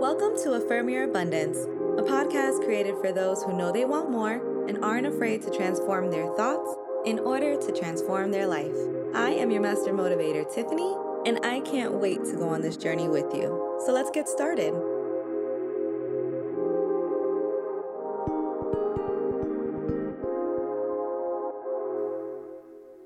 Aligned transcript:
Welcome 0.00 0.34
to 0.44 0.54
Affirm 0.54 0.88
Your 0.88 1.04
Abundance, 1.04 1.58
a 1.58 2.02
podcast 2.02 2.64
created 2.64 2.94
for 3.02 3.12
those 3.12 3.42
who 3.42 3.54
know 3.54 3.70
they 3.70 3.84
want 3.84 4.10
more 4.10 4.66
and 4.66 4.82
aren't 4.82 5.06
afraid 5.06 5.42
to 5.42 5.50
transform 5.50 6.10
their 6.10 6.26
thoughts 6.36 6.74
in 7.04 7.18
order 7.18 7.54
to 7.60 7.70
transform 7.70 8.30
their 8.30 8.46
life. 8.46 8.74
I 9.14 9.32
am 9.32 9.50
your 9.50 9.60
master 9.60 9.92
motivator, 9.92 10.50
Tiffany, 10.54 10.96
and 11.26 11.44
I 11.44 11.60
can't 11.60 11.92
wait 11.92 12.24
to 12.24 12.36
go 12.36 12.48
on 12.48 12.62
this 12.62 12.78
journey 12.78 13.10
with 13.10 13.26
you. 13.34 13.78
So 13.84 13.92
let's 13.92 14.10
get 14.10 14.26
started. 14.26 14.72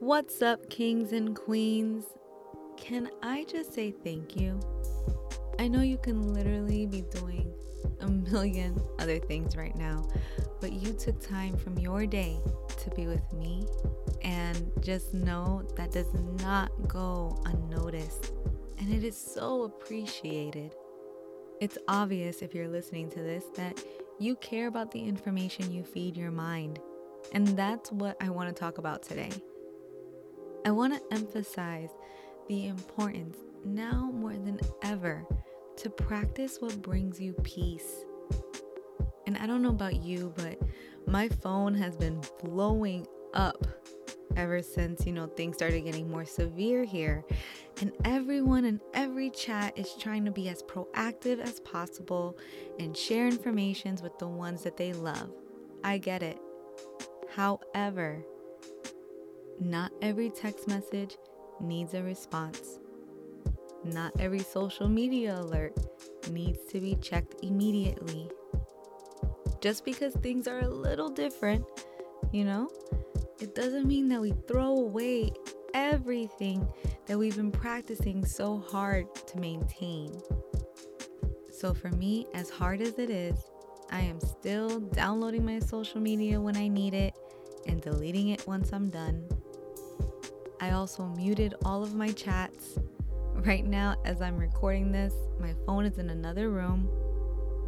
What's 0.00 0.40
up, 0.40 0.70
kings 0.70 1.12
and 1.12 1.36
queens? 1.36 2.06
Can 2.78 3.10
I 3.22 3.44
just 3.44 3.74
say 3.74 3.90
thank 3.90 4.40
you? 4.40 4.58
I 5.58 5.66
know 5.68 5.82
you 5.82 5.98
can 5.98 6.32
literally 6.32 6.86
be 6.86 7.02
doing 7.02 7.52
a 8.00 8.08
million 8.08 8.80
other 8.98 9.18
things 9.18 9.56
right 9.56 9.74
now, 9.76 10.08
but 10.60 10.72
you 10.72 10.92
took 10.92 11.20
time 11.20 11.56
from 11.56 11.78
your 11.78 12.06
day 12.06 12.38
to 12.84 12.90
be 12.90 13.06
with 13.06 13.32
me, 13.32 13.66
and 14.22 14.70
just 14.80 15.12
know 15.12 15.62
that 15.76 15.90
does 15.92 16.12
not 16.42 16.70
go 16.86 17.42
unnoticed, 17.46 18.32
and 18.78 18.92
it 18.92 19.02
is 19.02 19.16
so 19.16 19.64
appreciated. 19.64 20.74
It's 21.60 21.78
obvious 21.88 22.40
if 22.40 22.54
you're 22.54 22.68
listening 22.68 23.10
to 23.10 23.20
this 23.20 23.44
that 23.56 23.82
you 24.20 24.36
care 24.36 24.68
about 24.68 24.92
the 24.92 25.00
information 25.00 25.72
you 25.72 25.82
feed 25.82 26.16
your 26.16 26.30
mind, 26.30 26.78
and 27.32 27.48
that's 27.48 27.90
what 27.90 28.16
I 28.22 28.30
want 28.30 28.48
to 28.48 28.58
talk 28.58 28.78
about 28.78 29.02
today. 29.02 29.30
I 30.64 30.70
want 30.70 30.94
to 30.94 31.14
emphasize 31.14 31.90
the 32.48 32.68
importance 32.68 33.36
now 33.64 34.10
more 34.14 34.34
than 34.34 34.60
ever 34.82 35.26
to 35.78 35.90
practice 35.90 36.58
what 36.60 36.82
brings 36.82 37.20
you 37.20 37.32
peace. 37.44 38.04
And 39.26 39.38
I 39.38 39.46
don't 39.46 39.62
know 39.62 39.68
about 39.70 40.02
you, 40.02 40.32
but 40.36 40.58
my 41.06 41.28
phone 41.28 41.74
has 41.74 41.96
been 41.96 42.20
blowing 42.42 43.06
up 43.32 43.66
ever 44.36 44.60
since, 44.60 45.06
you 45.06 45.12
know, 45.12 45.26
things 45.26 45.56
started 45.56 45.82
getting 45.82 46.10
more 46.10 46.24
severe 46.24 46.84
here. 46.84 47.24
And 47.80 47.92
everyone 48.04 48.64
in 48.64 48.80
every 48.92 49.30
chat 49.30 49.78
is 49.78 49.94
trying 49.94 50.24
to 50.24 50.30
be 50.32 50.48
as 50.48 50.62
proactive 50.64 51.40
as 51.40 51.60
possible 51.60 52.36
and 52.78 52.96
share 52.96 53.26
informations 53.26 54.02
with 54.02 54.18
the 54.18 54.26
ones 54.26 54.64
that 54.64 54.76
they 54.76 54.92
love. 54.92 55.30
I 55.84 55.98
get 55.98 56.22
it. 56.22 56.38
However, 57.34 58.24
not 59.60 59.92
every 60.02 60.30
text 60.30 60.66
message 60.66 61.16
needs 61.60 61.94
a 61.94 62.02
response. 62.02 62.80
Not 63.92 64.12
every 64.20 64.40
social 64.40 64.86
media 64.86 65.38
alert 65.38 65.72
needs 66.30 66.58
to 66.66 66.80
be 66.80 66.96
checked 66.96 67.36
immediately. 67.42 68.28
Just 69.60 69.84
because 69.84 70.12
things 70.14 70.46
are 70.46 70.60
a 70.60 70.68
little 70.68 71.08
different, 71.08 71.64
you 72.30 72.44
know, 72.44 72.68
it 73.40 73.54
doesn't 73.54 73.86
mean 73.86 74.08
that 74.08 74.20
we 74.20 74.34
throw 74.46 74.76
away 74.76 75.32
everything 75.72 76.68
that 77.06 77.18
we've 77.18 77.36
been 77.36 77.50
practicing 77.50 78.24
so 78.24 78.58
hard 78.58 79.06
to 79.26 79.38
maintain. 79.38 80.20
So, 81.50 81.72
for 81.72 81.88
me, 81.88 82.26
as 82.34 82.50
hard 82.50 82.82
as 82.82 82.98
it 82.98 83.10
is, 83.10 83.50
I 83.90 84.00
am 84.00 84.20
still 84.20 84.80
downloading 84.80 85.44
my 85.44 85.60
social 85.60 86.00
media 86.00 86.38
when 86.40 86.56
I 86.56 86.68
need 86.68 86.92
it 86.94 87.14
and 87.66 87.80
deleting 87.80 88.28
it 88.28 88.46
once 88.46 88.70
I'm 88.72 88.90
done. 88.90 89.26
I 90.60 90.72
also 90.72 91.06
muted 91.06 91.54
all 91.64 91.82
of 91.82 91.94
my 91.94 92.10
chats 92.12 92.78
Right 93.46 93.64
now, 93.64 93.94
as 94.04 94.20
I'm 94.20 94.36
recording 94.36 94.90
this, 94.90 95.14
my 95.38 95.54
phone 95.64 95.84
is 95.84 95.98
in 95.98 96.10
another 96.10 96.50
room 96.50 96.90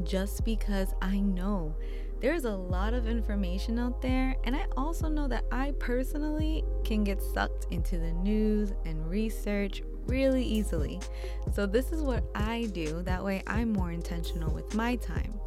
just 0.02 0.44
because 0.44 0.94
I 1.00 1.20
know 1.20 1.76
there's 2.20 2.44
a 2.44 2.50
lot 2.50 2.92
of 2.92 3.06
information 3.06 3.78
out 3.78 4.02
there, 4.02 4.34
and 4.42 4.56
I 4.56 4.66
also 4.76 5.08
know 5.08 5.28
that 5.28 5.44
I 5.53 5.72
personally 5.78 6.64
can 6.82 7.04
get 7.04 7.22
sucked 7.22 7.69
into 7.70 7.98
the 7.98 8.10
news 8.10 8.72
and 8.84 9.09
research 9.09 9.82
really 10.06 10.42
easily. 10.42 11.00
So, 11.54 11.66
this 11.66 11.92
is 11.92 12.03
what 12.03 12.25
I 12.34 12.69
do. 12.72 13.03
That 13.03 13.25
way, 13.25 13.41
I'm 13.47 13.72
more 13.72 13.92
intentional 13.92 14.53
with 14.53 14.75
my 14.75 14.97
time. 14.97 15.38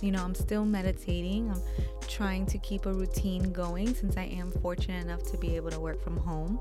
You 0.00 0.10
know, 0.10 0.22
I'm 0.22 0.34
still 0.34 0.64
meditating, 0.64 1.50
I'm 1.50 1.62
trying 2.08 2.44
to 2.46 2.58
keep 2.58 2.86
a 2.86 2.92
routine 2.92 3.52
going 3.52 3.94
since 3.94 4.16
I 4.16 4.24
am 4.24 4.50
fortunate 4.50 5.04
enough 5.04 5.22
to 5.30 5.38
be 5.38 5.54
able 5.54 5.70
to 5.70 5.78
work 5.78 6.02
from 6.02 6.16
home. 6.16 6.58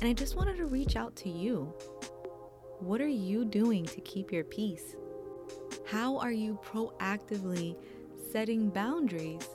And 0.00 0.08
I 0.08 0.12
just 0.12 0.36
wanted 0.36 0.56
to 0.56 0.66
reach 0.66 0.96
out 0.96 1.14
to 1.16 1.28
you. 1.28 1.74
What 2.80 3.00
are 3.00 3.08
you 3.08 3.44
doing 3.44 3.84
to 3.86 4.00
keep 4.00 4.32
your 4.32 4.44
peace? 4.44 4.96
How 5.86 6.18
are 6.18 6.32
you 6.32 6.58
proactively 6.64 7.76
setting 8.32 8.70
boundaries? 8.70 9.48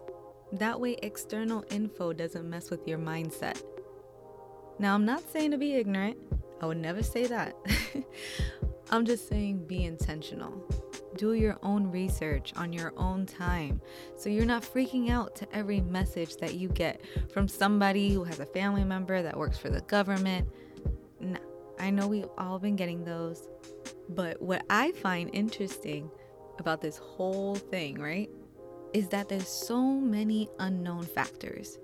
That 0.53 0.79
way, 0.79 0.97
external 1.03 1.63
info 1.69 2.13
doesn't 2.13 2.49
mess 2.49 2.69
with 2.69 2.87
your 2.87 2.97
mindset. 2.97 3.61
Now, 4.79 4.95
I'm 4.95 5.05
not 5.05 5.29
saying 5.31 5.51
to 5.51 5.57
be 5.57 5.75
ignorant, 5.75 6.17
I 6.61 6.65
would 6.65 6.77
never 6.77 7.03
say 7.03 7.27
that. 7.27 7.55
I'm 8.91 9.05
just 9.05 9.27
saying 9.27 9.67
be 9.67 9.83
intentional. 9.83 10.63
Do 11.19 11.33
your 11.33 11.59
own 11.63 11.91
research 11.91 12.53
on 12.55 12.71
your 12.71 12.93
own 12.95 13.25
time 13.25 13.81
so 14.15 14.29
you're 14.29 14.45
not 14.45 14.63
freaking 14.63 15.09
out 15.09 15.35
to 15.35 15.47
every 15.53 15.81
message 15.81 16.37
that 16.37 16.53
you 16.53 16.69
get 16.69 17.01
from 17.33 17.45
somebody 17.49 18.13
who 18.13 18.23
has 18.23 18.39
a 18.39 18.45
family 18.45 18.85
member 18.85 19.21
that 19.21 19.35
works 19.37 19.57
for 19.57 19.69
the 19.69 19.81
government. 19.81 20.47
Nah, 21.19 21.39
I 21.77 21.89
know 21.89 22.07
we've 22.07 22.29
all 22.37 22.57
been 22.57 22.77
getting 22.77 23.03
those. 23.03 23.49
But 24.07 24.41
what 24.41 24.63
I 24.69 24.93
find 24.93 25.29
interesting 25.33 26.09
about 26.57 26.79
this 26.79 26.95
whole 26.95 27.55
thing, 27.55 27.99
right, 27.99 28.29
is 28.93 29.09
that 29.09 29.27
there's 29.27 29.49
so 29.49 29.81
many 29.81 30.47
unknown 30.59 31.03
factors. 31.03 31.79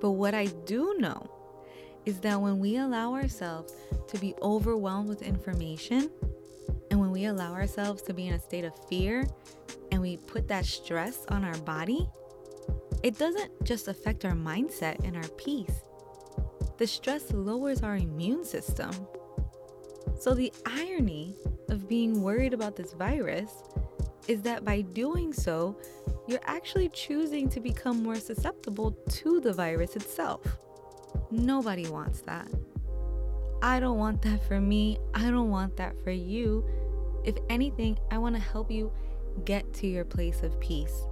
But 0.00 0.12
what 0.12 0.34
I 0.34 0.46
do 0.64 0.96
know 0.98 1.30
is 2.06 2.20
that 2.20 2.40
when 2.40 2.58
we 2.58 2.78
allow 2.78 3.12
ourselves 3.12 3.74
to 4.08 4.16
be 4.16 4.34
overwhelmed 4.40 5.10
with 5.10 5.20
information, 5.20 6.10
we 7.16 7.24
allow 7.24 7.54
ourselves 7.54 8.02
to 8.02 8.12
be 8.12 8.26
in 8.26 8.34
a 8.34 8.38
state 8.38 8.66
of 8.66 8.74
fear 8.90 9.26
and 9.90 10.02
we 10.02 10.18
put 10.18 10.46
that 10.48 10.66
stress 10.66 11.24
on 11.30 11.44
our 11.44 11.56
body, 11.60 12.06
it 13.02 13.16
doesn't 13.16 13.50
just 13.64 13.88
affect 13.88 14.26
our 14.26 14.34
mindset 14.34 15.02
and 15.02 15.16
our 15.16 15.28
peace. 15.38 15.80
The 16.76 16.86
stress 16.86 17.32
lowers 17.32 17.80
our 17.80 17.96
immune 17.96 18.44
system. 18.44 18.90
So, 20.20 20.34
the 20.34 20.52
irony 20.66 21.34
of 21.70 21.88
being 21.88 22.20
worried 22.20 22.52
about 22.52 22.76
this 22.76 22.92
virus 22.92 23.50
is 24.28 24.42
that 24.42 24.66
by 24.66 24.82
doing 24.82 25.32
so, 25.32 25.80
you're 26.28 26.44
actually 26.44 26.90
choosing 26.90 27.48
to 27.48 27.60
become 27.60 28.02
more 28.02 28.16
susceptible 28.16 28.90
to 28.90 29.40
the 29.40 29.54
virus 29.54 29.96
itself. 29.96 30.42
Nobody 31.30 31.88
wants 31.88 32.20
that. 32.22 32.46
I 33.62 33.80
don't 33.80 33.96
want 33.96 34.20
that 34.20 34.46
for 34.46 34.60
me. 34.60 34.98
I 35.14 35.30
don't 35.30 35.48
want 35.48 35.78
that 35.78 35.94
for 36.04 36.10
you. 36.10 36.62
If 37.26 37.36
anything, 37.50 37.98
I 38.10 38.18
want 38.18 38.36
to 38.36 38.40
help 38.40 38.70
you 38.70 38.92
get 39.44 39.74
to 39.74 39.86
your 39.86 40.04
place 40.04 40.42
of 40.42 40.58
peace. 40.60 41.02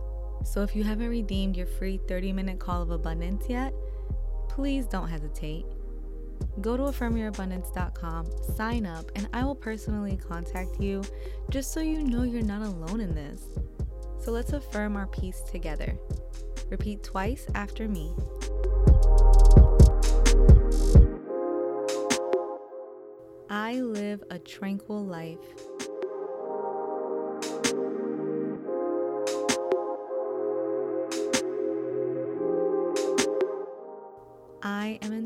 So 0.44 0.62
if 0.62 0.76
you 0.76 0.84
haven't 0.84 1.08
redeemed 1.08 1.56
your 1.56 1.66
free 1.66 2.00
30 2.08 2.32
minute 2.32 2.58
call 2.60 2.82
of 2.82 2.90
abundance 2.90 3.46
yet, 3.48 3.74
please 4.48 4.86
don't 4.86 5.08
hesitate. 5.08 5.66
Go 6.60 6.76
to 6.76 6.84
affirmyourabundance.com, 6.84 8.26
sign 8.56 8.86
up, 8.86 9.10
and 9.16 9.28
I 9.32 9.44
will 9.44 9.54
personally 9.54 10.16
contact 10.16 10.80
you 10.80 11.02
just 11.50 11.72
so 11.72 11.80
you 11.80 12.02
know 12.02 12.22
you're 12.22 12.42
not 12.42 12.62
alone 12.62 13.00
in 13.00 13.14
this. 13.14 13.42
So 14.20 14.30
let's 14.30 14.52
affirm 14.52 14.96
our 14.96 15.06
peace 15.08 15.42
together. 15.50 15.98
Repeat 16.70 17.02
twice 17.02 17.46
after 17.54 17.88
me. 17.88 18.12
I 23.50 23.80
live 23.80 24.22
a 24.30 24.38
tranquil 24.38 25.04
life. 25.04 25.38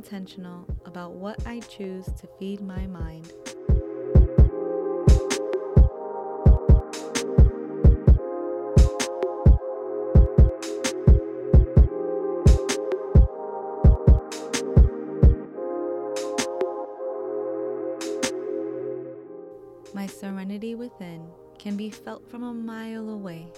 Intentional 0.08 0.64
about 0.86 1.12
what 1.12 1.36
I 1.46 1.60
choose 1.60 2.06
to 2.06 2.26
feed 2.38 2.62
my 2.62 2.86
mind. 2.86 3.30
My 19.92 20.06
serenity 20.06 20.74
within 20.74 21.28
can 21.58 21.76
be 21.76 21.90
felt 21.90 22.26
from 22.30 22.44
a 22.44 22.54
mile 22.54 23.10
away. 23.10 23.52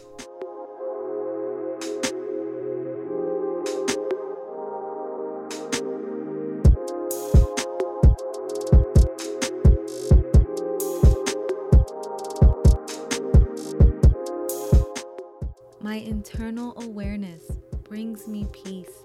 Internal 16.06 16.74
awareness 16.82 17.42
brings 17.84 18.26
me 18.26 18.46
peace. 18.52 19.04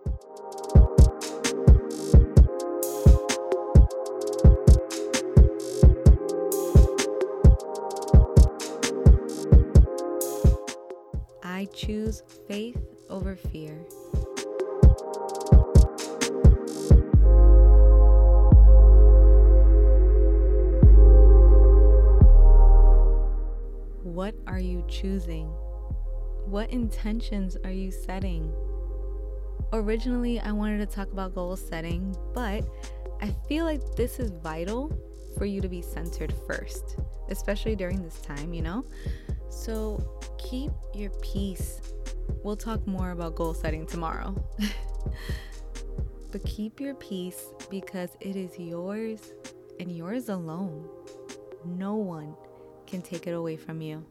I 11.44 11.68
choose 11.74 12.24
faith 12.48 12.78
over 13.10 13.36
fear. 13.36 13.76
What 24.04 24.36
are 24.48 24.60
you 24.60 24.84
choosing? 24.88 25.52
What 26.46 26.70
intentions 26.70 27.58
are 27.64 27.72
you 27.72 27.90
setting? 27.90 28.54
Originally, 29.74 30.40
I 30.40 30.52
wanted 30.52 30.78
to 30.78 30.86
talk 30.86 31.12
about 31.12 31.34
goal 31.34 31.56
setting, 31.56 32.16
but 32.36 32.64
I 33.20 33.36
feel 33.48 33.66
like 33.66 33.82
this 33.96 34.20
is 34.20 34.30
vital 34.44 34.96
for 35.40 35.46
you 35.46 35.60
to 35.60 35.68
be 35.68 35.82
centered 35.82 36.34
first, 36.46 36.98
especially 37.30 37.76
during 37.76 38.04
this 38.04 38.22
time, 38.22 38.54
you 38.54 38.62
know? 38.62 38.86
So 39.50 40.22
keep 40.38 40.72
your 40.94 41.10
peace. 41.22 41.82
We'll 42.44 42.56
talk 42.56 42.86
more 42.86 43.10
about 43.10 43.34
goal 43.34 43.56
setting 43.56 43.88
tomorrow. 43.88 44.36
but 46.32 46.46
keep 46.46 46.80
your 46.80 46.94
peace 46.94 47.44
because 47.72 48.12
it 48.20 48.36
is 48.36 48.60
yours 48.60 49.34
and 49.80 49.92
yours 49.92 50.30
alone. 50.30 50.88
No 51.66 51.96
one 51.96 52.36
can 52.86 53.02
take 53.02 53.26
it 53.26 53.32
away 53.32 53.58
from 53.58 53.82
you. 53.82 54.06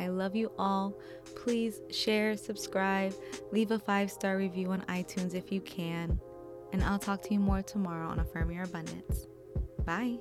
I 0.00 0.08
love 0.08 0.34
you 0.34 0.50
all. 0.58 0.98
Please 1.36 1.82
share, 1.90 2.36
subscribe, 2.36 3.14
leave 3.52 3.70
a 3.70 3.78
five 3.78 4.10
star 4.10 4.38
review 4.38 4.70
on 4.70 4.80
iTunes 4.82 5.34
if 5.34 5.52
you 5.52 5.60
can. 5.60 6.18
And 6.72 6.82
I'll 6.82 6.98
talk 6.98 7.22
to 7.22 7.34
you 7.34 7.40
more 7.40 7.62
tomorrow 7.62 8.08
on 8.08 8.20
Affirm 8.20 8.50
Your 8.50 8.64
Abundance. 8.64 9.26
Bye. 9.84 10.18